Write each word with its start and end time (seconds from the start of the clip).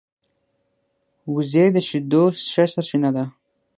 وزې 1.33 1.65
د 1.75 1.77
شیدو 1.87 2.23
ښه 2.49 2.63
سرچینه 2.73 3.09
ده 3.15 3.23